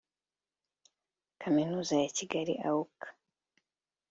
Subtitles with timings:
[1.41, 2.99] Kaminuza ya Kigali (UoK)